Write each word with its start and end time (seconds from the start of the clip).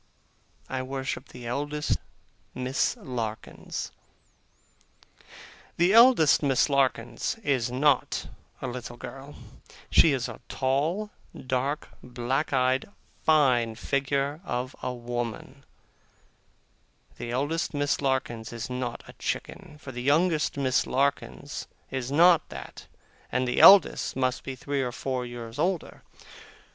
I 0.67 0.81
worship 0.81 1.27
the 1.29 1.45
eldest 1.45 1.99
Miss 2.55 2.97
Larkins. 2.97 3.91
The 5.77 5.93
eldest 5.93 6.41
Miss 6.41 6.69
Larkins 6.71 7.37
is 7.43 7.69
not 7.69 8.25
a 8.63 8.67
little 8.67 8.97
girl. 8.97 9.35
She 9.91 10.11
is 10.11 10.27
a 10.27 10.41
tall, 10.49 11.11
dark, 11.37 11.89
black 12.01 12.51
eyed, 12.51 12.89
fine 13.25 13.75
figure 13.75 14.41
of 14.43 14.75
a 14.81 14.91
woman. 14.91 15.65
The 17.17 17.29
eldest 17.29 17.75
Miss 17.75 18.01
Larkins 18.01 18.51
is 18.51 18.71
not 18.71 19.03
a 19.07 19.13
chicken; 19.19 19.77
for 19.79 19.91
the 19.91 20.01
youngest 20.01 20.57
Miss 20.57 20.87
Larkins 20.87 21.67
is 21.91 22.11
not 22.11 22.49
that, 22.49 22.87
and 23.31 23.47
the 23.47 23.59
eldest 23.61 24.15
must 24.15 24.43
be 24.43 24.55
three 24.55 24.81
or 24.81 24.91
four 24.91 25.27
years 25.27 25.59
older. 25.59 26.01